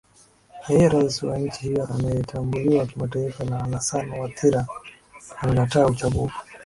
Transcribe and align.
aye 0.67 0.85
rais 0.93 1.23
wa 1.23 1.37
nchi 1.37 1.61
hiyo 1.67 1.85
anayetambuliwa 1.93 2.85
kimataifa 2.85 3.43
la 3.43 3.63
alasan 3.63 4.09
watera 4.09 4.67
amekataa 5.41 5.85
uchagu 5.85 6.31